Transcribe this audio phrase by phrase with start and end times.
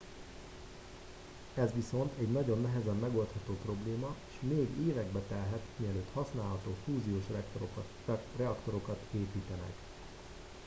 [1.55, 7.23] ez viszont egy nagyon nehezen megoldható probléma és még évekbe telhet mielőtt használható fúziós
[8.35, 9.73] reaktorokat építenek